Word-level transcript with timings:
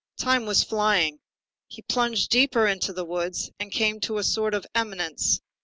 Time 0.17 0.47
was 0.47 0.63
flying. 0.63 1.19
He 1.67 1.83
plunged 1.83 2.31
deeper 2.31 2.65
into 2.65 2.91
the 2.91 3.05
woods 3.05 3.51
and 3.59 3.71
came 3.71 3.99
to 3.99 4.17
a 4.17 4.23
sort 4.23 4.55
of 4.55 4.65
eminence. 4.73 5.41